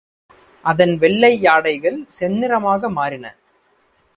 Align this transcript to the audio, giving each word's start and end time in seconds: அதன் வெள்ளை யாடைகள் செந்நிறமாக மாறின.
அதன் 0.65 0.93
வெள்ளை 0.97 1.31
யாடைகள் 1.41 1.99
செந்நிறமாக 2.19 2.89
மாறின. 2.89 3.25